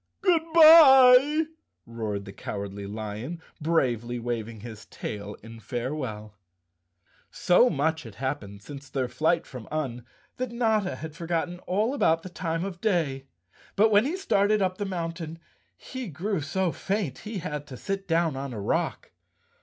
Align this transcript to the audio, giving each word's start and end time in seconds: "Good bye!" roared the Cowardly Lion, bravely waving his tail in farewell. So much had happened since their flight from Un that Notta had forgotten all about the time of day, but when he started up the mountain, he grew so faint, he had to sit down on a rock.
"Good 0.21 0.41
bye!" 0.51 1.43
roared 1.85 2.25
the 2.25 2.33
Cowardly 2.33 2.87
Lion, 2.87 3.39
bravely 3.61 4.17
waving 4.17 4.61
his 4.61 4.87
tail 4.87 5.35
in 5.43 5.59
farewell. 5.59 6.33
So 7.29 7.69
much 7.69 8.01
had 8.01 8.15
happened 8.15 8.63
since 8.63 8.89
their 8.89 9.07
flight 9.07 9.45
from 9.45 9.67
Un 9.69 10.03
that 10.37 10.51
Notta 10.51 10.95
had 10.95 11.15
forgotten 11.15 11.59
all 11.67 11.93
about 11.93 12.23
the 12.23 12.29
time 12.29 12.65
of 12.65 12.81
day, 12.81 13.27
but 13.75 13.91
when 13.91 14.05
he 14.05 14.17
started 14.17 14.59
up 14.59 14.79
the 14.79 14.85
mountain, 14.85 15.37
he 15.77 16.07
grew 16.07 16.41
so 16.41 16.71
faint, 16.71 17.19
he 17.19 17.37
had 17.37 17.67
to 17.67 17.77
sit 17.77 18.07
down 18.07 18.35
on 18.35 18.53
a 18.53 18.59
rock. 18.59 19.11